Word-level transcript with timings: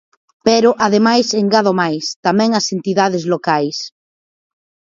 Pero, 0.47 0.69
ademais, 0.85 1.25
engado 1.41 1.71
máis: 1.81 2.05
tamén 2.25 2.49
ás 2.59 2.67
entidades 2.75 3.23
locais. 3.33 3.77